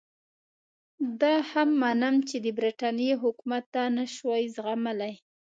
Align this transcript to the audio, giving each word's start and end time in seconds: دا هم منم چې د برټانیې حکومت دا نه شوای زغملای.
دا 1.21 1.35
هم 1.51 1.69
منم 1.81 2.15
چې 2.29 2.37
د 2.45 2.47
برټانیې 2.57 3.15
حکومت 3.23 3.63
دا 3.75 3.85
نه 3.97 4.03
شوای 4.15 4.43
زغملای. 4.55 5.13